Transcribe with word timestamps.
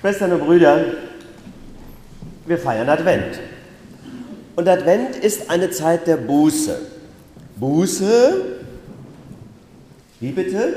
Schwestern 0.00 0.32
und 0.32 0.40
Brüder, 0.40 0.84
wir 2.46 2.58
feiern 2.58 2.88
Advent. 2.88 3.40
Und 4.54 4.68
Advent 4.68 5.16
ist 5.16 5.50
eine 5.50 5.70
Zeit 5.70 6.06
der 6.06 6.16
Buße. 6.16 6.78
Buße, 7.56 8.56
wie 10.20 10.32
bitte? 10.32 10.74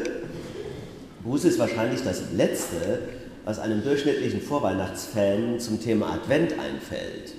Buße 1.24 1.50
ist 1.50 1.60
wahrscheinlich 1.60 2.02
das 2.04 2.24
Letzte, 2.34 3.00
was 3.46 3.60
einem 3.60 3.84
durchschnittlichen 3.84 4.42
Vorweihnachtsfan 4.42 5.60
zum 5.60 5.82
Thema 5.82 6.14
Advent 6.14 6.54
einfällt. 6.54 7.34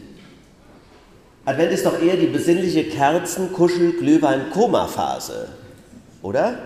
Advent 1.46 1.72
ist 1.72 1.86
doch 1.86 2.00
eher 2.00 2.16
die 2.16 2.26
besinnliche 2.26 2.84
Kerzen-, 2.84 3.52
Kuschel-, 3.52 3.92
Glühwein-, 3.92 4.50
Koma-Phase, 4.50 5.48
oder? 6.22 6.58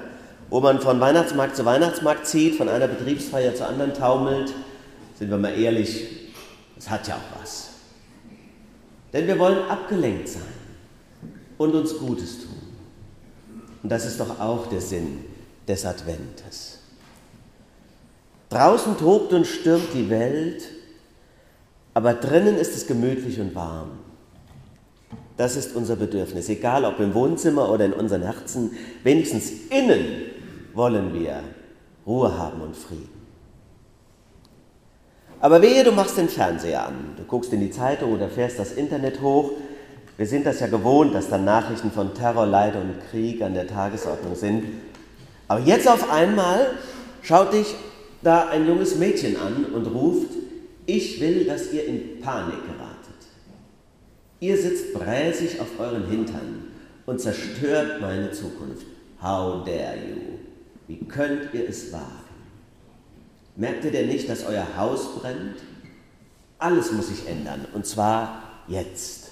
Wo 0.51 0.61
man 0.61 0.81
von 0.81 1.01
Weihnachtsmarkt 1.01 1.57
zu 1.57 1.65
Weihnachtsmarkt 1.65 2.27
zieht, 2.27 2.57
von 2.57 2.69
einer 2.69 2.89
Betriebsfeier 2.89 3.55
zur 3.55 3.69
anderen 3.69 3.95
taumelt. 3.95 4.53
Sind 5.15 5.31
wir 5.31 5.39
mal 5.39 5.59
ehrlich, 5.59 6.07
es 6.77 6.91
hat 6.91 7.07
ja 7.09 7.17
auch 7.17 7.41
was. 7.41 7.71
Denn 9.13 9.27
wir 9.27 9.39
wollen 9.39 9.69
abgelenkt 9.69 10.29
sein 10.29 10.43
und 11.57 11.75
uns 11.75 11.97
Gutes 11.99 12.41
tun. 12.41 12.55
Und 13.83 13.91
das 13.91 14.07
ist 14.07 14.19
doch 14.19 14.41
auch 14.41 14.67
der 14.67 14.81
Sinn 14.81 15.25
des 15.69 15.87
Adventes. 15.87 16.81
Draußen 18.51 18.97
tobt 18.99 19.33
und 19.33 19.47
stürmt 19.47 19.95
die 19.95 20.11
Welt, 20.11 20.63
aber 21.93 22.15
drinnen 22.15 22.57
ist 22.57 22.77
es 22.77 22.87
gemütlich 22.87 23.41
und 23.41 23.55
warm. 23.55 23.99
Das 25.37 25.57
ist 25.57 25.75
unser 25.75 25.97
Bedürfnis, 25.97 26.49
egal 26.49 26.85
ob 26.85 27.01
im 27.01 27.15
Wohnzimmer 27.15 27.71
oder 27.71 27.85
in 27.85 27.93
unseren 27.93 28.23
Herzen, 28.23 28.73
wenigstens 29.03 29.51
innen 29.71 30.05
wollen 30.73 31.13
wir 31.15 31.43
Ruhe 32.07 32.37
haben 32.37 32.61
und 32.61 32.77
Frieden. 32.77 33.24
Aber 35.41 35.61
wehe, 35.61 35.85
du 35.85 35.93
machst 35.93 36.17
den 36.17 36.29
Fernseher 36.29 36.87
an, 36.87 37.15
du 37.17 37.25
guckst 37.25 37.53
in 37.53 37.61
die 37.61 37.71
Zeitung 37.71 38.13
oder 38.13 38.29
fährst 38.29 38.59
das 38.59 38.73
Internet 38.73 39.21
hoch. 39.21 39.53
Wir 40.17 40.27
sind 40.27 40.47
das 40.47 40.61
ja 40.61 40.69
gewohnt, 40.69 41.15
dass 41.15 41.29
dann 41.29 41.45
Nachrichten 41.45 41.91
von 41.91 42.15
Terror, 42.15 42.47
Leid 42.47 42.77
und 42.77 42.95
Krieg 43.11 43.43
an 43.43 43.55
der 43.55 43.67
Tagesordnung 43.67 44.35
sind. 44.37 44.65
Aber 45.49 45.61
jetzt 45.61 45.89
auf 45.89 46.11
einmal 46.11 46.71
schaut 47.23 47.53
dich 47.53 47.75
da 48.23 48.49
ein 48.49 48.67
junges 48.67 48.97
Mädchen 48.97 49.37
an 49.37 49.67
und 49.75 49.87
ruft, 49.87 50.31
ich 50.87 51.21
will, 51.21 51.45
dass 51.45 51.73
ihr 51.73 51.87
in 51.87 52.21
Panik 52.21 52.63
geratet. 52.67 52.95
Ihr 54.41 54.57
sitzt 54.57 54.95
bräsig 54.95 55.61
auf 55.61 55.79
euren 55.79 56.09
Hintern 56.09 56.69
und 57.07 57.21
zerstört 57.21 58.01
meine 58.01 58.31
Zukunft. 58.33 58.87
How 59.23 59.65
dare 59.65 59.97
you? 59.97 60.39
Wie 60.87 60.99
könnt 61.07 61.55
ihr 61.55 61.69
es 61.69 61.93
wagen? 61.93 62.24
Merkt 63.57 63.85
ihr 63.85 63.93
denn 63.93 64.09
nicht, 64.09 64.29
dass 64.29 64.45
euer 64.45 64.67
Haus 64.77 65.17
brennt? 65.21 65.57
Alles 66.59 66.93
muss 66.93 67.09
sich 67.09 67.29
ändern, 67.29 67.67
und 67.73 67.87
zwar 67.87 68.43
jetzt. 68.69 69.31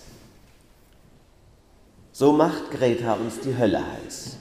So 2.12 2.32
macht 2.32 2.70
Greta 2.70 3.14
uns 3.14 3.40
die 3.40 3.56
Hölle 3.56 3.80
heiß. 3.80 4.36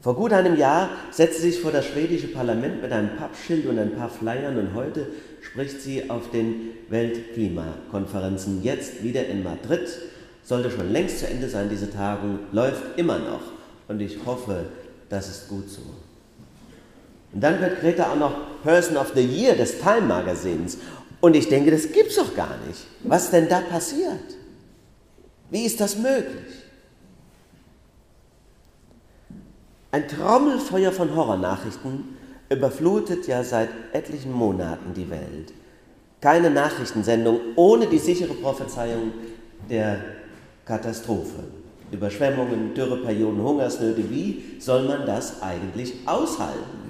Vor 0.00 0.14
gut 0.14 0.32
einem 0.32 0.56
Jahr 0.56 0.90
setzte 1.10 1.42
sie 1.42 1.50
sich 1.50 1.60
vor 1.60 1.72
das 1.72 1.86
schwedische 1.86 2.28
Parlament 2.28 2.82
mit 2.82 2.92
einem 2.92 3.16
Pappschild 3.16 3.66
und 3.66 3.78
ein 3.78 3.96
paar 3.96 4.10
Flyern 4.10 4.58
und 4.58 4.74
heute 4.74 5.08
spricht 5.40 5.80
sie 5.80 6.10
auf 6.10 6.30
den 6.30 6.72
Weltklimakonferenzen. 6.90 8.62
Jetzt 8.62 9.02
wieder 9.02 9.26
in 9.26 9.42
Madrid, 9.42 9.88
sollte 10.42 10.70
schon 10.70 10.92
längst 10.92 11.20
zu 11.20 11.26
Ende 11.26 11.48
sein, 11.48 11.70
diese 11.70 11.90
Tagung, 11.90 12.40
läuft 12.52 12.98
immer 12.98 13.18
noch 13.18 13.40
und 13.88 14.00
ich 14.00 14.18
hoffe, 14.26 14.66
das 15.08 15.28
ist 15.28 15.48
gut 15.48 15.68
so. 15.68 15.82
Und 17.34 17.40
dann 17.40 17.60
wird 17.60 17.80
Greta 17.80 18.12
auch 18.12 18.16
noch 18.16 18.62
Person 18.62 18.96
of 18.96 19.12
the 19.14 19.20
Year 19.20 19.54
des 19.54 19.80
Time 19.80 20.02
Magazins. 20.02 20.78
Und 21.20 21.34
ich 21.34 21.48
denke, 21.48 21.70
das 21.70 21.90
gibt's 21.90 22.16
doch 22.16 22.34
gar 22.34 22.56
nicht. 22.66 22.86
Was 23.02 23.30
denn 23.30 23.48
da 23.48 23.60
passiert? 23.60 24.36
Wie 25.50 25.64
ist 25.64 25.80
das 25.80 25.96
möglich? 25.96 26.64
Ein 29.90 30.08
Trommelfeuer 30.08 30.92
von 30.92 31.14
Horrornachrichten 31.14 32.16
überflutet 32.50 33.26
ja 33.26 33.42
seit 33.42 33.68
etlichen 33.92 34.32
Monaten 34.32 34.92
die 34.94 35.10
Welt. 35.10 35.52
Keine 36.20 36.50
Nachrichtensendung 36.50 37.38
ohne 37.56 37.86
die 37.86 37.98
sichere 37.98 38.34
Prophezeiung 38.34 39.12
der 39.68 40.00
Katastrophe. 40.64 41.44
Überschwemmungen, 41.90 42.74
Dürreperioden, 42.74 43.42
Hungersnöte, 43.42 44.08
wie 44.10 44.56
soll 44.58 44.88
man 44.88 45.06
das 45.06 45.42
eigentlich 45.42 45.94
aushalten? 46.06 46.83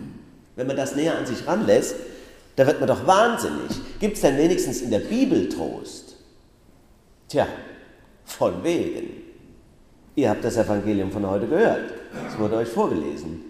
Wenn 0.56 0.66
man 0.66 0.76
das 0.76 0.94
näher 0.94 1.18
an 1.18 1.26
sich 1.26 1.46
ranlässt, 1.46 1.96
da 2.56 2.66
wird 2.66 2.78
man 2.78 2.88
doch 2.88 3.06
wahnsinnig. 3.06 3.70
Gibt 3.98 4.16
es 4.16 4.22
denn 4.22 4.38
wenigstens 4.38 4.80
in 4.80 4.90
der 4.90 5.00
Bibel 5.00 5.48
Trost? 5.48 6.16
Tja, 7.28 7.46
von 8.24 8.62
wegen. 8.62 9.22
Ihr 10.14 10.30
habt 10.30 10.44
das 10.44 10.56
Evangelium 10.56 11.10
von 11.10 11.28
heute 11.28 11.48
gehört. 11.48 11.92
Es 12.28 12.38
wurde 12.38 12.56
euch 12.56 12.68
vorgelesen. 12.68 13.40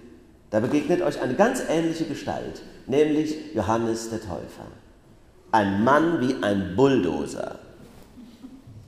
Da 0.51 0.61
begegnet 0.61 1.03
euch 1.03 1.21
eine 1.21 1.35
ganz 1.35 1.63
ähnliche 1.69 2.05
Gestalt, 2.05 2.63
nämlich 2.87 3.55
Johannes 3.55 4.09
der 4.09 4.21
Täufer. 4.21 4.67
Ein 5.51 5.85
Mann 5.85 6.21
wie 6.21 6.43
ein 6.43 6.75
Bulldozer. 6.75 7.59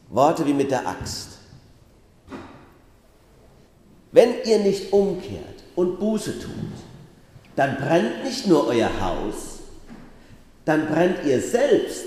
Worte 0.09 0.47
wie 0.47 0.55
mit 0.55 0.71
der 0.71 0.87
Axt. 0.87 1.39
Wenn 4.13 4.31
ihr 4.45 4.61
nicht 4.61 4.93
umkehrt 4.93 5.65
und 5.75 5.99
Buße 5.99 6.39
tut, 6.39 6.73
dann 7.57 7.77
brennt 7.77 8.25
nicht 8.25 8.47
nur 8.47 8.69
euer 8.69 8.91
Haus, 9.01 9.61
dann 10.65 10.87
brennt 10.87 11.25
ihr 11.25 11.41
selbst. 11.41 12.05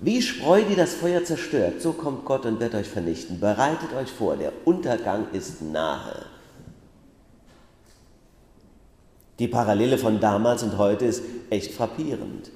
Wie 0.00 0.20
Spreu, 0.20 0.62
die 0.68 0.74
das 0.74 0.94
Feuer 0.94 1.22
zerstört, 1.22 1.80
so 1.80 1.92
kommt 1.92 2.24
Gott 2.24 2.44
und 2.44 2.58
wird 2.58 2.74
euch 2.74 2.88
vernichten. 2.88 3.38
Bereitet 3.38 3.94
euch 3.94 4.10
vor, 4.10 4.36
der 4.36 4.52
Untergang 4.64 5.26
ist 5.32 5.62
nahe. 5.62 6.26
Die 9.38 9.46
Parallele 9.46 9.98
von 9.98 10.18
damals 10.18 10.62
und 10.64 10.76
heute 10.76 11.04
ist 11.04 11.22
echt 11.50 11.72
frappierend. 11.72 12.50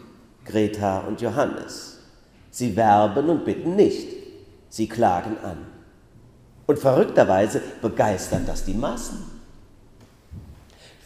Greta 0.45 1.01
und 1.01 1.21
Johannes. 1.21 1.99
Sie 2.51 2.75
werben 2.75 3.29
und 3.29 3.45
bitten 3.45 3.77
nicht. 3.77 4.09
Sie 4.69 4.89
klagen 4.89 5.37
an. 5.43 5.59
Und 6.67 6.79
verrückterweise 6.79 7.61
begeistert 7.81 8.49
das 8.49 8.65
die 8.65 8.75
Massen. 8.75 9.36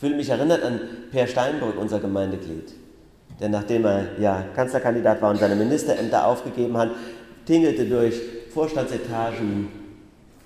Ich 0.00 0.06
fühle 0.06 0.16
mich 0.16 0.30
erinnert 0.30 0.62
an 0.62 0.80
Per 1.10 1.26
Steinbrück, 1.26 1.78
unser 1.78 2.00
Gemeindeglied, 2.00 2.72
der 3.38 3.50
nachdem 3.50 3.84
er 3.84 4.18
ja, 4.18 4.46
Kanzlerkandidat 4.56 5.20
war 5.20 5.30
und 5.30 5.36
seine 5.36 5.54
Ministerämter 5.54 6.26
aufgegeben 6.26 6.74
hat, 6.78 6.92
tingelte 7.44 7.84
durch 7.84 8.18
Vorstandsetagen 8.48 9.68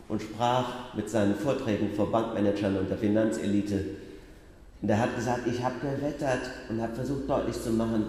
und 0.08 0.22
sprach 0.22 0.92
mit 0.96 1.08
seinen 1.08 1.36
Vorträgen 1.36 1.92
vor 1.94 2.10
Bankmanagern 2.10 2.78
und 2.78 2.90
der 2.90 2.98
Finanzelite. 2.98 3.78
Und 4.82 4.88
er 4.88 4.98
hat 4.98 5.14
gesagt, 5.14 5.46
ich 5.46 5.62
habe 5.62 5.76
gewettert 5.78 6.50
und 6.68 6.82
habe 6.82 6.96
versucht 6.96 7.30
deutlich 7.30 7.62
zu 7.62 7.70
machen, 7.70 8.06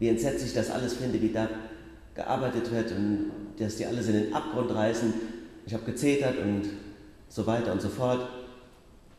wie 0.00 0.08
entsetzlich 0.08 0.48
ich 0.48 0.54
das 0.54 0.72
alles 0.72 0.94
finde, 0.94 1.22
wie 1.22 1.30
da 1.30 1.46
gearbeitet 2.16 2.72
wird 2.72 2.90
und 2.90 3.30
dass 3.56 3.76
die 3.76 3.86
alles 3.86 4.08
in 4.08 4.14
den 4.14 4.34
Abgrund 4.34 4.74
reißen 4.74 5.14
ich 5.64 5.74
habe 5.74 5.84
gezetert 5.84 6.38
und 6.38 6.64
so 7.28 7.46
weiter 7.46 7.70
und 7.70 7.80
so 7.80 7.88
fort. 7.88 8.41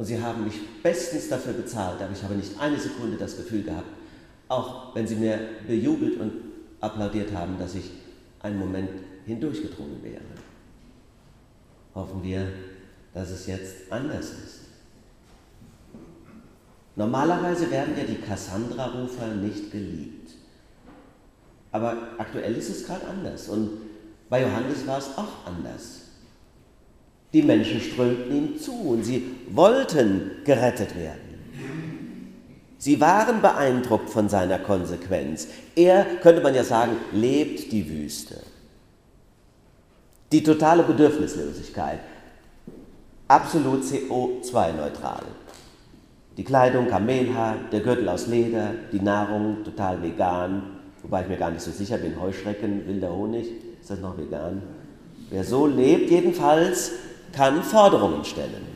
Und 0.04 0.08
sie 0.08 0.22
haben 0.22 0.44
mich 0.44 0.60
bestens 0.84 1.30
dafür 1.30 1.54
bezahlt, 1.54 2.02
aber 2.02 2.12
ich 2.12 2.22
habe 2.22 2.34
nicht 2.34 2.60
eine 2.60 2.78
Sekunde 2.78 3.16
das 3.16 3.38
Gefühl 3.38 3.64
gehabt, 3.64 3.88
auch 4.50 4.94
wenn 4.94 5.08
sie 5.08 5.16
mir 5.16 5.40
bejubelt 5.66 6.20
und 6.20 6.34
applaudiert 6.82 7.34
haben, 7.34 7.58
dass 7.58 7.76
ich 7.76 7.90
einen 8.42 8.60
Moment 8.60 8.90
hindurchgedrungen 9.26 10.04
wäre. 10.04 10.20
Hoffen 11.96 12.22
wir, 12.22 12.50
dass 13.14 13.30
es 13.30 13.48
jetzt 13.48 13.90
anders 13.90 14.26
ist. 14.26 14.60
Normalerweise 16.98 17.72
werden 17.72 17.96
ja 17.98 18.04
die 18.04 18.20
Cassandra-Rufer 18.20 19.36
nicht 19.36 19.72
geliebt. 19.72 20.32
Aber 21.72 21.96
aktuell 22.18 22.58
ist 22.58 22.70
es 22.70 22.86
gerade 22.86 23.08
anders. 23.08 23.48
Und 23.48 23.70
bei 24.30 24.42
Johannes 24.42 24.86
war 24.86 24.98
es 24.98 25.18
auch 25.18 25.48
anders. 25.48 26.03
Die 27.34 27.42
Menschen 27.42 27.82
strömten 27.82 28.36
ihm 28.36 28.60
zu 28.60 28.74
und 28.74 29.04
sie 29.04 29.24
wollten 29.50 30.32
gerettet 30.46 30.96
werden. 30.96 31.34
Sie 32.78 33.00
waren 33.00 33.42
beeindruckt 33.42 34.10
von 34.10 34.30
seiner 34.30 34.60
Konsequenz. 34.60 35.48
Er, 35.76 36.06
könnte 36.22 36.42
man 36.42 36.54
ja 36.54 36.64
sagen, 36.64 36.92
lebt 37.12 37.72
die 37.72 37.90
Wüste. 37.90 38.36
Die 40.32 40.44
totale 40.44 40.84
Bedürfnislosigkeit. 40.84 42.00
Absolut 43.28 43.84
CO2-neutral. 43.84 45.24
Die 46.38 46.44
Kleidung 46.44 46.88
Kamelhaar, 46.88 47.56
der 47.72 47.80
Gürtel 47.80 48.10
aus 48.10 48.28
Leder, 48.28 48.72
die 48.92 49.00
Nahrung 49.00 49.64
total 49.64 50.02
vegan, 50.02 50.80
wobei 51.04 51.22
ich 51.22 51.30
mir 51.30 51.38
gar 51.38 51.52
nicht 51.52 51.62
so 51.62 51.72
sicher 51.72 51.98
bin, 51.98 52.20
Heuschrecken, 52.20 52.86
wilder 52.88 53.16
Honig, 53.16 53.48
ist 53.80 53.90
das 53.90 54.00
noch 54.00 54.18
vegan? 54.18 54.62
Wer 55.30 55.44
so 55.44 55.68
lebt, 55.68 56.10
jedenfalls, 56.10 56.92
kann 57.34 57.62
Forderungen 57.64 58.24
stellen. 58.24 58.68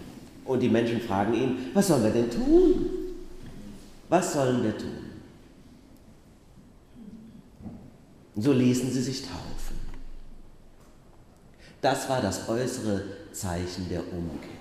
Und 0.46 0.62
die 0.62 0.70
Menschen 0.70 1.00
fragen 1.00 1.34
ihn, 1.34 1.72
was 1.74 1.88
sollen 1.88 2.04
wir 2.04 2.12
denn 2.12 2.30
tun? 2.30 2.86
Was 4.10 4.34
sollen 4.34 4.64
wir 4.64 4.78
tun? 4.78 5.08
So 8.36 8.52
ließen 8.52 8.92
sie 8.92 9.02
sich 9.02 9.22
taufen. 9.24 9.78
Das 11.82 12.10
war 12.10 12.22
das 12.22 12.48
äußere 12.50 13.04
Zeichen 13.32 13.90
der 13.90 14.02
Umkehr. 14.02 14.58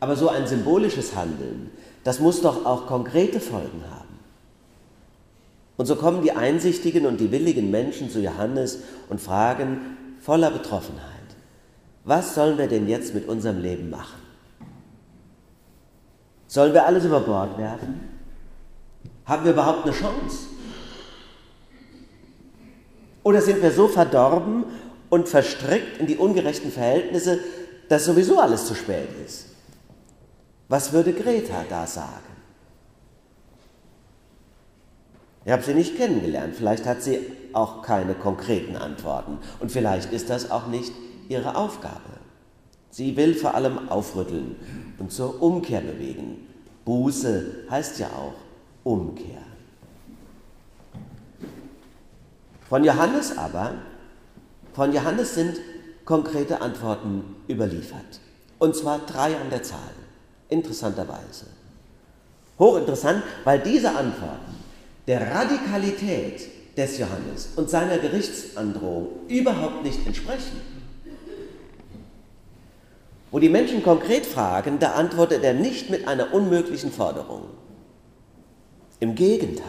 Aber 0.00 0.16
so 0.16 0.28
ein 0.28 0.46
symbolisches 0.46 1.14
Handeln, 1.14 1.70
das 2.04 2.20
muss 2.20 2.42
doch 2.42 2.64
auch 2.66 2.86
konkrete 2.86 3.40
Folgen 3.40 3.82
haben. 3.90 4.06
Und 5.76 5.86
so 5.86 5.96
kommen 5.96 6.22
die 6.22 6.32
einsichtigen 6.32 7.06
und 7.06 7.18
die 7.18 7.30
willigen 7.30 7.70
Menschen 7.70 8.10
zu 8.10 8.20
Johannes 8.20 8.78
und 9.08 9.20
fragen 9.20 9.96
voller 10.20 10.50
Betroffenheit, 10.50 11.15
was 12.06 12.36
sollen 12.36 12.56
wir 12.56 12.68
denn 12.68 12.88
jetzt 12.88 13.14
mit 13.14 13.28
unserem 13.28 13.60
Leben 13.60 13.90
machen? 13.90 14.22
Sollen 16.46 16.72
wir 16.72 16.86
alles 16.86 17.04
über 17.04 17.20
Bord 17.20 17.58
werfen? 17.58 18.00
Haben 19.26 19.44
wir 19.44 19.52
überhaupt 19.52 19.84
eine 19.84 19.92
Chance? 19.92 20.46
Oder 23.24 23.42
sind 23.42 23.60
wir 23.60 23.72
so 23.72 23.88
verdorben 23.88 24.64
und 25.10 25.28
verstrickt 25.28 25.98
in 25.98 26.06
die 26.06 26.16
ungerechten 26.16 26.70
Verhältnisse, 26.70 27.40
dass 27.88 28.04
sowieso 28.04 28.38
alles 28.38 28.66
zu 28.66 28.76
spät 28.76 29.08
ist? 29.24 29.46
Was 30.68 30.92
würde 30.92 31.12
Greta 31.12 31.64
da 31.68 31.88
sagen? 31.88 32.22
Ich 35.44 35.50
habe 35.50 35.62
sie 35.64 35.74
nicht 35.74 35.96
kennengelernt, 35.96 36.54
vielleicht 36.54 36.86
hat 36.86 37.02
sie 37.02 37.18
auch 37.52 37.82
keine 37.82 38.14
konkreten 38.14 38.76
Antworten 38.76 39.38
und 39.58 39.72
vielleicht 39.72 40.12
ist 40.12 40.30
das 40.30 40.52
auch 40.52 40.68
nicht 40.68 40.92
ihre 41.28 41.56
Aufgabe. 41.56 42.00
Sie 42.90 43.16
will 43.16 43.34
vor 43.34 43.54
allem 43.54 43.88
aufrütteln 43.88 44.56
und 44.98 45.12
zur 45.12 45.42
Umkehr 45.42 45.80
bewegen. 45.80 46.46
Buße 46.84 47.66
heißt 47.70 47.98
ja 47.98 48.08
auch 48.08 48.34
Umkehr. 48.84 49.42
Von 52.68 52.84
Johannes 52.84 53.36
aber, 53.36 53.74
von 54.72 54.92
Johannes 54.92 55.34
sind 55.34 55.58
konkrete 56.04 56.60
Antworten 56.60 57.36
überliefert. 57.48 58.20
Und 58.58 58.74
zwar 58.74 59.00
drei 59.00 59.36
an 59.36 59.50
der 59.50 59.62
Zahl, 59.62 59.92
interessanterweise. 60.48 61.46
Hochinteressant, 62.58 63.22
weil 63.44 63.60
diese 63.60 63.90
Antworten 63.90 64.54
der 65.06 65.30
Radikalität 65.30 66.76
des 66.76 66.98
Johannes 66.98 67.50
und 67.56 67.70
seiner 67.70 67.98
Gerichtsandrohung 67.98 69.08
überhaupt 69.28 69.82
nicht 69.84 70.06
entsprechen. 70.06 70.75
Wo 73.30 73.38
die 73.38 73.48
Menschen 73.48 73.82
konkret 73.82 74.24
fragen, 74.24 74.78
da 74.78 74.92
antwortet 74.92 75.42
er 75.42 75.54
nicht 75.54 75.90
mit 75.90 76.06
einer 76.06 76.32
unmöglichen 76.32 76.92
Forderung. 76.92 77.42
Im 79.00 79.14
Gegenteil. 79.14 79.66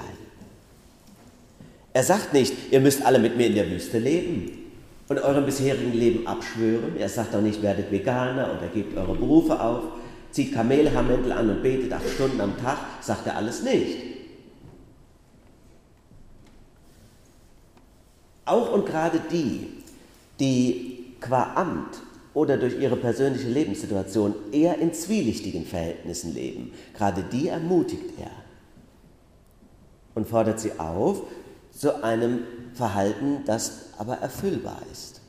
Er 1.94 2.04
sagt 2.04 2.34
nicht, 2.34 2.54
ihr 2.72 2.80
müsst 2.80 3.04
alle 3.04 3.20
mit 3.20 3.38
mir 3.38 3.48
in 3.48 3.56
der 3.56 3.70
Wüste 3.70 3.98
leben 3.98 4.52
und 5.10 5.20
eurem 5.20 5.46
bisherigen 5.46 5.94
Leben 5.94 6.28
abschwören. 6.28 6.96
Er 6.98 7.10
sagt 7.10 7.34
auch 7.36 7.42
nicht, 7.42 7.62
werdet 7.62 7.92
Veganer 7.92 8.56
oder 8.56 8.68
gebt 8.68 8.96
eure 8.96 9.16
Berufe 9.16 9.60
auf, 9.60 9.84
zieht 10.32 10.54
Kamelhaarmäntel 10.54 11.32
an 11.32 11.50
und 11.50 11.64
betet 11.64 11.92
acht 11.92 12.08
Stunden 12.08 12.40
am 12.40 12.56
Tag, 12.58 12.78
sagt 13.02 13.26
er 13.26 13.36
alles 13.38 13.64
nicht. 13.64 13.98
Auch 18.46 18.72
und 18.72 18.86
gerade 18.86 19.20
die, 19.32 19.68
die 20.40 21.16
qua 21.20 21.54
Amt 21.56 22.07
oder 22.38 22.58
durch 22.58 22.80
ihre 22.80 22.96
persönliche 22.96 23.48
Lebenssituation 23.48 24.36
eher 24.52 24.78
in 24.78 24.94
zwielichtigen 24.94 25.66
Verhältnissen 25.66 26.36
leben, 26.36 26.72
gerade 26.96 27.24
die 27.24 27.48
ermutigt 27.48 28.14
er 28.20 28.30
und 30.14 30.28
fordert 30.28 30.60
sie 30.60 30.74
auf 30.78 31.24
zu 31.72 32.04
einem 32.04 32.42
Verhalten, 32.76 33.40
das 33.48 33.90
aber 33.98 34.20
erfüllbar 34.20 34.84
ist. 34.92 35.22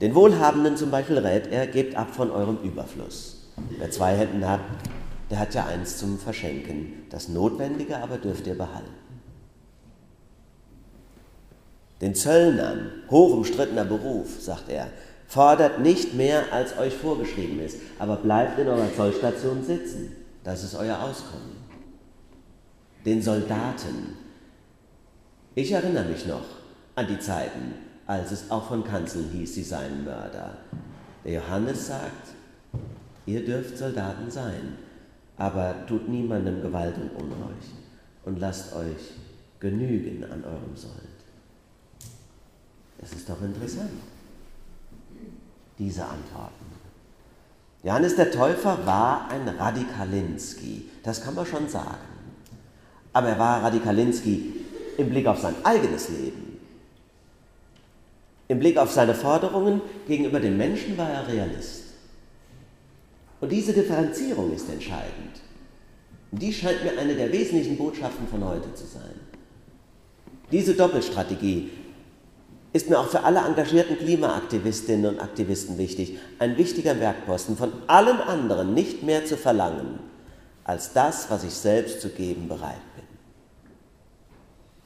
Den 0.00 0.14
Wohlhabenden 0.14 0.76
zum 0.76 0.92
Beispiel 0.92 1.18
rät 1.18 1.48
er, 1.48 1.66
gebt 1.66 1.96
ab 1.96 2.14
von 2.14 2.30
eurem 2.30 2.58
Überfluss. 2.62 3.50
Wer 3.78 3.90
zwei 3.90 4.14
Händen 4.14 4.48
hat, 4.48 4.60
der 5.30 5.40
hat 5.40 5.52
ja 5.52 5.66
eins 5.66 5.98
zum 5.98 6.16
Verschenken. 6.16 6.92
Das 7.10 7.26
Notwendige 7.26 7.98
aber 7.98 8.18
dürft 8.18 8.46
ihr 8.46 8.56
behalten 8.56 9.05
den 12.00 12.14
Zöllnern, 12.14 12.90
hochumstrittener 13.10 13.84
Beruf, 13.84 14.40
sagt 14.40 14.68
er, 14.68 14.88
fordert 15.26 15.80
nicht 15.80 16.14
mehr, 16.14 16.52
als 16.52 16.78
euch 16.78 16.94
vorgeschrieben 16.94 17.60
ist, 17.60 17.78
aber 17.98 18.16
bleibt 18.16 18.58
in 18.58 18.68
eurer 18.68 18.94
Zollstation 18.94 19.64
sitzen. 19.64 20.12
Das 20.44 20.62
ist 20.62 20.74
euer 20.74 21.00
Auskommen. 21.00 21.56
Den 23.04 23.22
Soldaten. 23.22 24.16
Ich 25.54 25.72
erinnere 25.72 26.04
mich 26.04 26.26
noch 26.26 26.44
an 26.94 27.06
die 27.06 27.18
Zeiten, 27.18 27.74
als 28.06 28.30
es 28.30 28.50
auch 28.50 28.68
von 28.68 28.84
Kanzeln 28.84 29.30
hieß, 29.32 29.54
sie 29.54 29.62
seien 29.62 30.04
Mörder. 30.04 30.58
Der 31.24 31.34
Johannes 31.34 31.88
sagt, 31.88 32.28
ihr 33.24 33.44
dürft 33.44 33.78
Soldaten 33.78 34.30
sein, 34.30 34.78
aber 35.36 35.86
tut 35.86 36.08
niemandem 36.08 36.62
Gewalt 36.62 36.94
und 36.96 37.10
Unrecht 37.22 37.74
und 38.24 38.38
lasst 38.38 38.74
euch 38.74 39.14
genügen 39.58 40.24
an 40.24 40.44
eurem 40.44 40.76
Soll. 40.76 41.15
Das 42.98 43.12
ist 43.12 43.28
doch 43.28 43.40
interessant, 43.42 43.90
diese 45.78 46.04
Antworten. 46.04 46.66
Johannes 47.82 48.16
der 48.16 48.30
Täufer 48.30 48.84
war 48.84 49.30
ein 49.30 49.46
Radikalinski, 49.48 50.90
das 51.02 51.22
kann 51.22 51.34
man 51.34 51.46
schon 51.46 51.68
sagen. 51.68 51.98
Aber 53.12 53.28
er 53.28 53.38
war 53.38 53.62
Radikalinski 53.62 54.54
im 54.98 55.10
Blick 55.10 55.26
auf 55.26 55.40
sein 55.40 55.54
eigenes 55.62 56.08
Leben. 56.08 56.58
Im 58.48 58.58
Blick 58.58 58.78
auf 58.78 58.92
seine 58.92 59.14
Forderungen 59.14 59.80
gegenüber 60.06 60.40
den 60.40 60.56
Menschen 60.56 60.96
war 60.96 61.10
er 61.10 61.28
Realist. 61.28 61.84
Und 63.40 63.50
diese 63.50 63.72
Differenzierung 63.72 64.52
ist 64.52 64.68
entscheidend. 64.70 65.40
Und 66.30 66.42
die 66.42 66.52
scheint 66.52 66.82
mir 66.82 66.98
eine 66.98 67.14
der 67.14 67.32
wesentlichen 67.32 67.76
Botschaften 67.76 68.26
von 68.28 68.44
heute 68.44 68.72
zu 68.74 68.86
sein. 68.86 69.20
Diese 70.50 70.74
Doppelstrategie 70.74 71.70
ist 72.76 72.90
mir 72.90 72.98
auch 72.98 73.08
für 73.08 73.24
alle 73.24 73.40
engagierten 73.40 73.98
Klimaaktivistinnen 73.98 75.06
und 75.06 75.20
Aktivisten 75.20 75.78
wichtig, 75.78 76.18
ein 76.38 76.56
wichtiger 76.56 77.00
Werkposten 77.00 77.56
von 77.56 77.72
allen 77.86 78.20
anderen 78.20 78.74
nicht 78.74 79.02
mehr 79.02 79.24
zu 79.24 79.36
verlangen, 79.36 79.98
als 80.64 80.92
das, 80.92 81.30
was 81.30 81.44
ich 81.44 81.54
selbst 81.54 82.00
zu 82.00 82.10
geben 82.10 82.48
bereit 82.48 82.80
bin. 82.94 83.04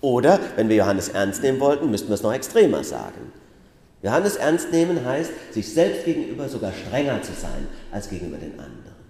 Oder, 0.00 0.38
wenn 0.56 0.68
wir 0.68 0.76
Johannes 0.76 1.08
ernst 1.08 1.42
nehmen 1.42 1.60
wollten, 1.60 1.90
müssten 1.90 2.08
wir 2.08 2.14
es 2.14 2.22
noch 2.22 2.32
extremer 2.32 2.84
sagen. 2.84 3.32
Johannes 4.02 4.36
ernst 4.36 4.72
nehmen 4.72 5.04
heißt, 5.04 5.52
sich 5.52 5.72
selbst 5.72 6.04
gegenüber 6.04 6.48
sogar 6.48 6.72
strenger 6.72 7.20
zu 7.22 7.32
sein 7.32 7.66
als 7.90 8.08
gegenüber 8.08 8.38
den 8.38 8.52
anderen. 8.52 9.00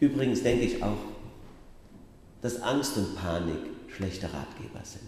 Übrigens 0.00 0.42
denke 0.42 0.64
ich 0.64 0.82
auch, 0.82 0.98
dass 2.42 2.60
Angst 2.60 2.96
und 2.98 3.16
Panik 3.16 3.56
schlechte 3.88 4.26
Ratgeber 4.26 4.84
sind. 4.84 5.05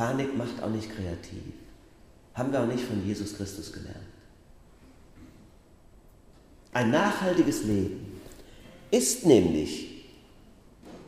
Panik 0.00 0.34
macht 0.34 0.62
auch 0.62 0.70
nicht 0.70 0.88
kreativ. 0.90 1.52
Haben 2.32 2.52
wir 2.52 2.62
auch 2.62 2.66
nicht 2.66 2.84
von 2.84 3.06
Jesus 3.06 3.36
Christus 3.36 3.70
gelernt. 3.70 3.98
Ein 6.72 6.90
nachhaltiges 6.90 7.64
Leben 7.64 8.18
ist 8.90 9.26
nämlich, 9.26 10.06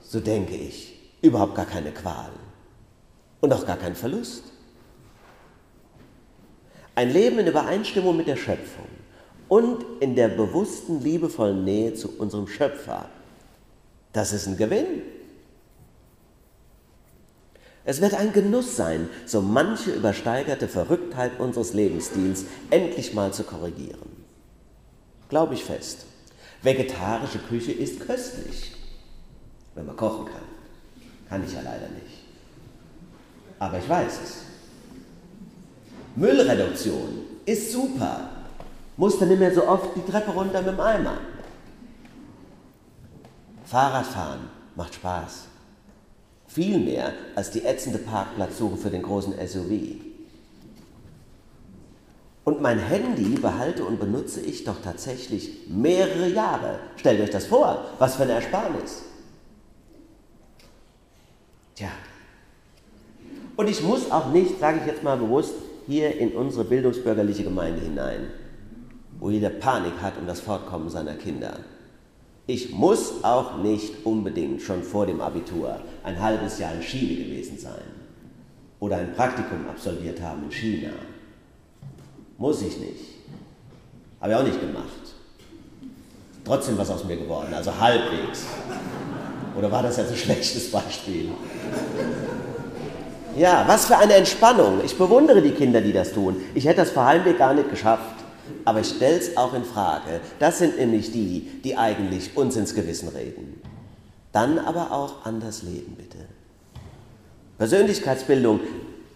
so 0.03 0.21
denke 0.21 0.55
ich, 0.55 0.93
überhaupt 1.23 1.55
gar 1.55 1.65
keine 1.65 1.91
Qual 1.91 2.33
und 3.41 3.51
auch 3.55 3.65
gar 3.65 3.79
kein 3.79 3.95
Verlust. 3.95 4.45
Ein 6.95 7.13
Leben 7.15 7.39
in 7.39 7.47
Übereinstimmung 7.47 8.15
mit 8.15 8.27
der 8.27 8.37
Schöpfung 8.37 8.89
und 9.49 9.87
in 10.01 10.15
der 10.15 10.29
bewussten, 10.29 11.01
liebevollen 11.01 11.65
Nähe 11.65 11.95
zu 11.95 12.19
unserem 12.19 12.47
Schöpfer, 12.47 13.09
das 14.13 14.35
ist 14.35 14.49
ein 14.49 14.59
Gewinn. 14.59 15.01
Es 17.85 18.01
wird 18.01 18.15
ein 18.15 18.33
Genuss 18.33 18.77
sein, 18.77 19.09
so 19.27 19.41
manche 19.41 19.91
übersteigerte 19.91 20.69
Verrücktheit 20.69 21.41
unseres 21.41 21.75
Lebensstils 21.75 22.45
endlich 22.71 23.13
mal 23.13 23.33
zu 23.33 23.43
korrigieren. 23.43 24.25
Glaube 25.29 25.55
ich 25.55 25.65
fest. 25.65 26.07
Vegetarische 26.63 27.41
Küche 27.41 27.73
ist 27.73 28.01
köstlich, 28.01 28.73
wenn 29.75 29.87
man 29.87 29.97
kochen 29.97 30.27
kann. 30.27 30.45
Kann 31.29 31.45
ich 31.45 31.53
ja 31.53 31.61
leider 31.61 31.89
nicht. 31.89 32.23
Aber 33.59 33.79
ich 33.79 33.89
weiß 33.89 34.13
es. 34.23 34.43
Müllreduktion 36.15 37.25
ist 37.47 37.73
super. 37.73 38.29
Muss 38.97 39.19
dann 39.19 39.29
nicht 39.29 39.41
mehr 39.41 39.55
so 39.55 39.67
oft 39.67 39.97
die 39.97 40.09
Treppe 40.09 40.31
runter 40.31 40.61
mit 40.63 40.75
dem 40.75 40.81
Eimer. 40.81 41.19
Fahrradfahren 43.65 44.41
macht 44.77 44.95
Spaß. 44.95 45.47
Viel 46.53 46.79
mehr 46.79 47.15
als 47.35 47.51
die 47.51 47.65
ätzende 47.65 47.99
Parkplatzsuche 47.99 48.77
für 48.77 48.91
den 48.91 49.01
großen 49.01 49.33
SUV. 49.47 49.97
Und 52.45 52.61
mein 52.61 52.79
Handy 52.79 53.39
behalte 53.39 53.85
und 53.87 53.99
benutze 53.99 54.43
ich 54.43 54.65
doch 54.65 54.83
tatsächlich 54.83 55.69
mehrere 55.69 56.29
Jahre. 56.29 56.81
Stellt 56.97 57.23
euch 57.23 57.31
das 57.31 57.47
vor, 57.47 57.87
was 57.99 58.17
für 58.17 58.25
eine 58.25 58.33
Ersparnis. 58.33 59.05
Tja. 61.75 61.89
Und 63.57 63.71
ich 63.71 63.83
muss 63.83 64.11
auch 64.11 64.31
nicht, 64.31 64.61
sage 64.61 64.81
ich 64.81 64.87
jetzt 64.87 65.03
mal 65.03 65.17
bewusst, 65.17 65.55
hier 65.87 66.19
in 66.19 66.33
unsere 66.33 66.65
bildungsbürgerliche 66.65 67.45
Gemeinde 67.45 67.81
hinein, 67.81 68.27
wo 69.21 69.31
jeder 69.31 69.51
Panik 69.51 69.95
hat 70.03 70.19
um 70.19 70.27
das 70.27 70.41
Fortkommen 70.41 70.91
seiner 70.91 71.15
Kinder. 71.15 71.61
Ich 72.47 72.71
muss 72.71 73.23
auch 73.23 73.59
nicht 73.59 74.05
unbedingt 74.05 74.63
schon 74.63 74.83
vor 74.83 75.07
dem 75.07 75.21
Abitur 75.21 75.79
ein 76.03 76.21
halbes 76.21 76.59
Jahr 76.59 76.75
in 76.75 76.81
Chile 76.81 77.25
gewesen 77.25 77.57
sein 77.57 77.83
oder 78.81 78.97
ein 78.97 79.15
Praktikum 79.15 79.69
absolviert 79.69 80.21
haben 80.21 80.43
in 80.45 80.51
China. 80.51 80.91
Muss 82.39 82.63
ich 82.63 82.79
nicht. 82.79 83.13
Habe 84.21 84.33
ich 84.33 84.39
auch 84.39 84.43
nicht 84.43 84.61
gemacht. 84.61 84.89
Trotzdem 86.45 86.77
was 86.77 86.91
aus 86.91 87.05
mir 87.05 87.17
geworden, 87.17 87.55
also 87.55 87.79
halbwegs. 87.79 88.47
Oder 89.57 89.71
war 89.71 89.85
das 89.85 89.99
jetzt 89.99 90.11
ein 90.11 90.17
schlechtes 90.17 90.71
Beispiel? 90.73 91.29
Ja, 93.37 93.65
was 93.69 93.87
für 93.87 93.97
eine 93.97 94.15
Entspannung. 94.15 94.81
Ich 94.85 94.99
bewundere 94.99 95.41
die 95.41 95.53
Kinder, 95.53 95.81
die 95.81 95.93
das 95.93 96.13
tun. 96.13 96.37
Ich 96.55 96.65
hätte 96.65 96.79
das 96.79 96.91
vor 96.91 97.05
Heimweg 97.05 97.39
gar 97.39 97.55
nicht 97.55 97.71
geschafft. 97.71 98.22
Aber 98.65 98.81
ich 98.81 99.01
es 99.01 99.37
auch 99.37 99.55
in 99.55 99.65
Frage. 99.65 100.21
Das 100.39 100.59
sind 100.59 100.79
nämlich 100.79 101.13
die, 101.13 101.49
die 101.65 101.77
eigentlich 101.77 102.37
uns 102.37 102.57
ins 102.57 102.75
Gewissen 102.75 103.09
reden. 103.09 103.61
Dann 104.33 104.59
aber 104.59 104.93
auch 104.93 105.25
anders 105.27 105.63
leben, 105.63 105.95
bitte. 105.97 106.19
Persönlichkeitsbildung, 107.59 108.61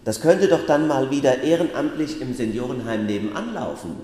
das 0.04 0.20
könnte 0.20 0.46
doch 0.46 0.66
dann 0.66 0.86
mal 0.86 1.10
wieder 1.10 1.42
ehrenamtlich 1.42 2.20
im 2.20 2.34
Seniorenheim 2.34 3.06
nebenan 3.06 3.54
laufen. 3.54 3.96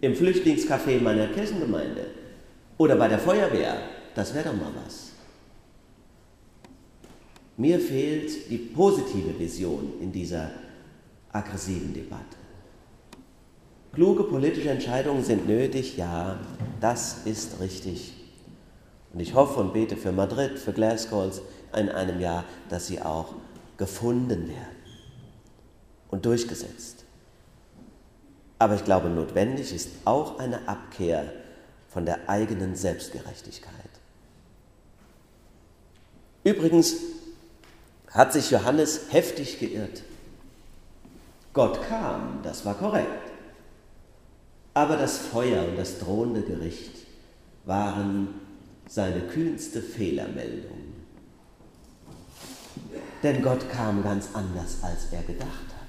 Im 0.00 0.14
Flüchtlingscafé 0.14 1.00
meiner 1.00 1.28
Kirchengemeinde. 1.28 2.06
Oder 2.78 2.96
bei 2.96 3.08
der 3.08 3.18
Feuerwehr. 3.18 3.76
Das 4.14 4.34
wäre 4.34 4.48
doch 4.48 4.56
mal 4.56 4.72
was. 4.84 5.10
Mir 7.56 7.78
fehlt 7.78 8.50
die 8.50 8.56
positive 8.56 9.38
Vision 9.38 9.92
in 10.00 10.10
dieser 10.10 10.50
aggressiven 11.30 11.92
Debatte. 11.92 12.39
Kluge 13.92 14.24
politische 14.24 14.70
Entscheidungen 14.70 15.24
sind 15.24 15.48
nötig, 15.48 15.96
ja, 15.96 16.38
das 16.80 17.26
ist 17.26 17.60
richtig. 17.60 18.14
Und 19.12 19.20
ich 19.20 19.34
hoffe 19.34 19.58
und 19.60 19.72
bete 19.72 19.96
für 19.96 20.12
Madrid, 20.12 20.58
für 20.58 20.72
Glasgow 20.72 21.40
in 21.76 21.88
einem 21.88 22.20
Jahr, 22.20 22.44
dass 22.68 22.86
sie 22.86 23.02
auch 23.02 23.34
gefunden 23.76 24.48
werden 24.48 24.76
und 26.08 26.24
durchgesetzt. 26.24 27.04
Aber 28.58 28.74
ich 28.74 28.84
glaube, 28.84 29.08
notwendig 29.08 29.74
ist 29.74 29.88
auch 30.04 30.38
eine 30.38 30.68
Abkehr 30.68 31.32
von 31.88 32.04
der 32.04 32.28
eigenen 32.28 32.76
Selbstgerechtigkeit. 32.76 33.74
Übrigens 36.44 36.96
hat 38.10 38.32
sich 38.32 38.50
Johannes 38.50 39.06
heftig 39.10 39.58
geirrt. 39.58 40.02
Gott 41.52 41.80
kam, 41.88 42.40
das 42.42 42.64
war 42.64 42.74
korrekt. 42.74 43.29
Aber 44.74 44.96
das 44.96 45.18
Feuer 45.18 45.66
und 45.68 45.76
das 45.76 45.98
drohende 45.98 46.42
Gericht 46.42 47.06
waren 47.64 48.28
seine 48.86 49.20
kühnste 49.20 49.82
Fehlermeldung. 49.82 50.78
Denn 53.22 53.42
Gott 53.42 53.68
kam 53.70 54.02
ganz 54.02 54.28
anders, 54.32 54.78
als 54.82 55.12
er 55.12 55.22
gedacht 55.22 55.48
hat. 55.48 55.80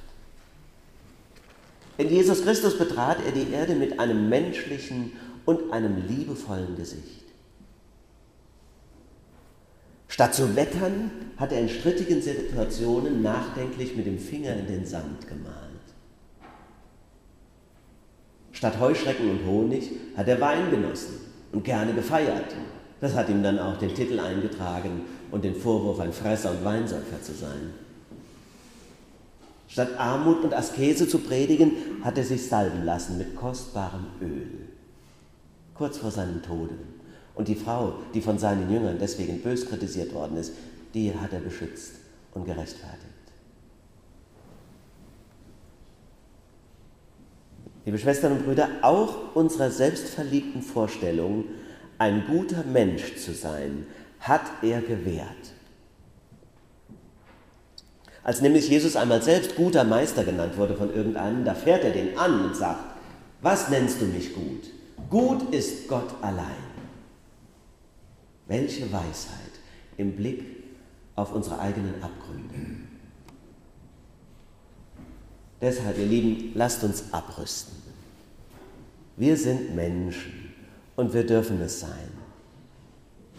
In 1.98 2.10
Jesus 2.10 2.44
Christus 2.44 2.78
betrat 2.78 3.18
er 3.26 3.32
die 3.32 3.52
Erde 3.52 3.76
mit 3.76 4.00
einem 4.00 4.28
menschlichen 4.30 5.14
und 5.46 5.72
einem 5.72 6.08
liebevollen 6.08 6.76
Gesicht. 6.76 7.26
Statt 10.08 10.36
zu 10.36 10.56
wettern, 10.56 11.10
hat 11.38 11.52
er 11.52 11.62
in 11.62 11.70
strittigen 11.70 12.22
Situationen 12.22 13.22
nachdenklich 13.22 13.96
mit 13.96 14.06
dem 14.06 14.20
Finger 14.20 14.54
in 14.56 14.68
den 14.68 14.86
Sand 14.86 15.28
gemalt. 15.28 15.71
Statt 18.62 18.80
Heuschrecken 18.80 19.28
und 19.28 19.44
Honig 19.48 19.90
hat 20.16 20.28
er 20.28 20.40
Wein 20.40 20.70
genossen 20.70 21.16
und 21.52 21.64
gerne 21.64 21.96
gefeiert. 21.96 22.54
Das 23.00 23.16
hat 23.16 23.28
ihm 23.28 23.42
dann 23.42 23.58
auch 23.58 23.78
den 23.78 23.96
Titel 23.96 24.20
eingetragen 24.20 25.02
und 25.32 25.44
den 25.44 25.56
Vorwurf, 25.56 26.00
ein 26.00 26.14
Fresser 26.14 26.52
und 26.52 26.64
Weinsäufer 26.64 27.20
zu 27.24 27.34
sein. 27.34 27.74
Statt 29.68 29.98
Armut 29.98 30.44
und 30.44 30.54
Askese 30.54 31.08
zu 31.08 31.18
predigen, 31.18 31.72
hat 32.04 32.20
er 32.20 32.24
sich 32.24 32.48
salben 32.48 32.86
lassen 32.86 33.18
mit 33.18 33.36
kostbarem 33.36 34.06
Öl. 34.22 34.68
Kurz 35.74 35.98
vor 35.98 36.12
seinem 36.12 36.44
Tode 36.44 36.76
und 37.34 37.48
die 37.48 37.56
Frau, 37.56 37.94
die 38.14 38.22
von 38.22 38.38
seinen 38.38 38.72
Jüngern 38.72 39.00
deswegen 39.02 39.42
bös 39.42 39.66
kritisiert 39.66 40.14
worden 40.14 40.38
ist, 40.38 40.54
die 40.94 41.12
hat 41.16 41.34
er 41.34 41.40
beschützt 41.40 41.94
und 42.36 42.46
gerechtfertigt. 42.46 43.11
Liebe 47.86 47.98
Schwestern 47.98 48.34
und 48.34 48.46
Brüder, 48.46 48.70
auch 48.82 49.36
unserer 49.36 49.72
selbstverliebten 49.72 50.62
Vorstellung, 50.62 51.46
ein 51.98 52.26
guter 52.28 52.64
Mensch 52.64 53.16
zu 53.16 53.34
sein, 53.34 53.88
hat 54.20 54.44
er 54.62 54.82
gewährt. 54.82 55.54
Als 58.24 58.42
nämlich 58.42 58.70
Jesus 58.70 58.96
einmal 58.96 59.24
selbst 59.24 59.56
guter 59.56 59.84
Meister 59.84 60.24
genannt 60.24 60.58
wurde 60.58 60.76
von 60.76 60.94
irgendeinem, 60.94 61.44
da 61.44 61.56
fährt 61.56 61.84
er 61.84 61.92
den 61.92 62.18
an 62.18 62.46
und 62.46 62.56
sagt, 62.56 62.96
was 63.42 63.70
nennst 63.70 64.00
du 64.00 64.06
mich 64.06 64.36
gut? 64.36 64.70
Gut 65.10 65.54
ist 65.54 65.88
Gott 65.88 66.14
allein. 66.22 66.46
Welche 68.48 68.92
Weisheit 68.92 69.52
im 69.98 70.16
Blick 70.16 70.44
auf 71.16 71.34
unsere 71.34 71.60
eigenen 71.60 71.96
Abgründe. 72.04 72.81
Deshalb, 75.62 75.98
ihr 76.00 76.08
Lieben, 76.08 76.52
lasst 76.56 76.84
uns 76.84 77.06
abrüsten. 77.12 77.76
Wir 79.16 79.38
sind 79.38 79.76
Menschen 79.76 80.54
und 80.96 81.14
wir 81.14 81.26
dürfen 81.26 81.62
es 81.62 81.80
sein. 81.80 82.22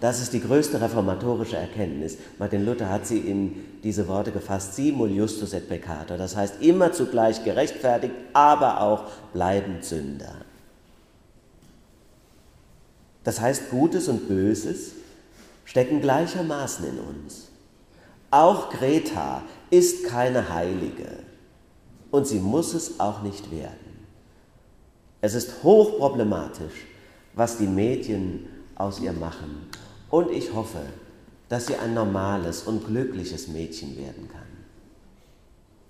Das 0.01 0.21
ist 0.21 0.33
die 0.33 0.41
größte 0.41 0.81
reformatorische 0.81 1.57
Erkenntnis. 1.57 2.19
Martin 2.39 2.65
Luther 2.65 2.89
hat 2.89 3.07
sie 3.07 3.19
in 3.19 3.55
diese 3.83 4.09
Worte 4.09 4.33
gefasst, 4.33 4.75
simul 4.75 5.11
justus 5.11 5.53
et 5.53 5.69
peccator, 5.69 6.17
das 6.17 6.35
heißt 6.37 6.61
immer 6.61 6.93
zugleich 6.93 7.45
gerechtfertigt, 7.45 8.15
aber 8.33 8.81
auch 8.81 9.05
bleibend 9.33 9.85
Sünder. 9.85 10.35
Das 13.25 13.41
heißt, 13.41 13.71
Gutes 13.71 14.09
und 14.09 14.29
Böses 14.29 14.93
stecken 15.65 16.01
gleichermaßen 16.01 16.85
in 16.85 16.99
uns. 16.99 17.49
Auch 18.33 18.71
Greta 18.71 19.43
ist 19.71 20.07
keine 20.07 20.53
Heilige 20.53 21.07
und 22.13 22.29
sie 22.29 22.39
muss 22.39 22.75
es 22.75 23.01
auch 23.01 23.23
nicht 23.23 23.51
werden. 23.51 24.07
Es 25.21 25.35
ist 25.35 25.65
hochproblematisch, 25.65 26.87
was 27.35 27.59
die 27.59 27.67
Medien 27.67 28.47
aus 28.77 29.01
ihr 29.01 29.13
machen 29.13 29.69
und 30.11 30.31
ich 30.31 30.55
hoffe, 30.55 30.83
dass 31.49 31.67
sie 31.67 31.75
ein 31.75 31.95
normales 31.95 32.63
und 32.63 32.87
glückliches 32.87 33.49
Mädchen 33.49 33.97
werden 33.97 34.29
kann. 34.29 34.43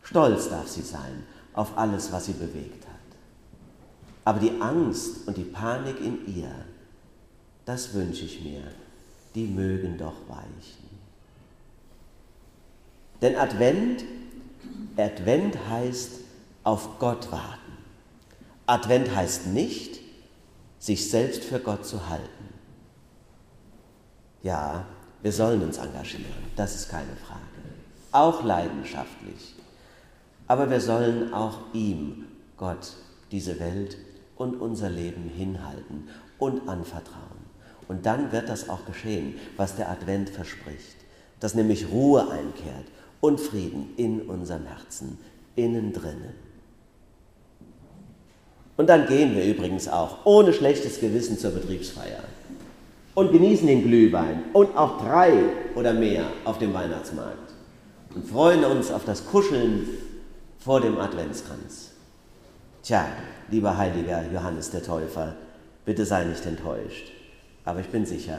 Stolz 0.03 0.49
darf 0.49 0.69
sie 0.69 0.83
sein 0.83 1.25
auf 1.53 1.77
alles, 1.77 2.11
was 2.11 2.25
sie 2.25 2.33
bewegt 2.33 2.87
hat. 2.87 2.93
Aber 4.25 4.41
die 4.41 4.61
Angst 4.61 5.27
und 5.29 5.37
die 5.37 5.45
Panik 5.45 6.01
in 6.01 6.35
ihr, 6.35 6.53
das 7.67 7.93
wünsche 7.93 8.25
ich 8.25 8.43
mir 8.43 8.63
die 9.35 9.47
mögen 9.47 9.97
doch 9.99 10.29
weichen. 10.29 10.93
Denn 13.21 13.37
Advent, 13.37 14.05
Advent 14.97 15.57
heißt 15.69 16.21
auf 16.65 16.99
Gott 16.99 17.31
warten. 17.33 17.73
Advent 18.67 19.15
heißt 19.15 19.47
nicht, 19.49 20.01
sich 20.79 21.11
selbst 21.11 21.45
für 21.45 21.61
Gott 21.61 21.87
zu 21.87 22.09
halten. 22.09 22.29
Ja, 24.43 24.87
wir 25.23 25.33
sollen 25.33 25.63
uns 25.63 25.79
engagieren, 25.79 26.25
das 26.57 26.75
ist 26.75 26.89
keine 26.89 27.17
Frage. 27.27 27.41
Auch 28.11 28.45
leidenschaftlich. 28.45 29.55
Aber 30.49 30.69
wir 30.69 30.81
sollen 30.81 31.33
auch 31.33 31.59
ihm, 31.73 32.27
Gott, 32.57 32.95
diese 33.31 33.59
Welt 33.61 33.97
und 34.37 34.61
unser 34.61 34.91
Leben 34.91 35.29
hinhalten 35.29 36.09
und 36.39 36.69
anvertrauen. 36.69 37.43
Und 37.89 38.07
dann 38.07 38.33
wird 38.33 38.49
das 38.49 38.69
auch 38.69 38.85
geschehen, 38.85 39.37
was 39.57 39.77
der 39.77 39.91
Advent 39.91 40.31
verspricht, 40.31 40.97
dass 41.41 41.55
nämlich 41.55 41.91
Ruhe 41.91 42.31
einkehrt 42.31 42.87
und 43.23 43.41
Frieden 43.41 43.95
in 43.97 44.23
unserem 44.23 44.67
Herzen, 44.67 45.17
innen 45.55 45.93
drinnen. 45.93 46.35
Und 48.77 48.89
dann 48.89 49.07
gehen 49.07 49.35
wir 49.37 49.45
übrigens 49.45 49.87
auch 49.87 50.27
ohne 50.27 50.53
schlechtes 50.53 50.99
Gewissen 51.01 51.39
zur 51.39 51.53
Betriebsfeier 51.53 52.25
und 53.15 53.31
genießen 53.31 53.67
den 53.67 53.85
Glühwein 53.85 54.43
und 54.53 54.77
auch 54.77 54.99
drei 54.99 55.35
oder 55.77 55.93
mehr 55.93 56.25
auf 56.45 56.59
dem 56.59 56.75
Weihnachtsmarkt 56.75 57.55
und 58.15 58.27
freuen 58.27 58.65
uns 58.65 58.91
auf 58.91 59.05
das 59.05 59.25
Kuscheln 59.27 59.89
vor 60.59 60.81
dem 60.81 60.99
Adventskranz. 60.99 61.93
Tja, 62.83 63.07
lieber 63.51 63.77
heiliger 63.77 64.25
Johannes 64.33 64.71
der 64.71 64.83
Täufer, 64.83 65.37
bitte 65.85 66.05
sei 66.05 66.25
nicht 66.25 66.45
enttäuscht. 66.45 67.13
Aber 67.65 67.79
ich 67.79 67.89
bin 67.89 68.05
sicher, 68.05 68.39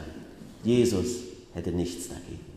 Jesus 0.62 1.20
hätte 1.54 1.72
nichts 1.72 2.08
dagegen. 2.08 2.54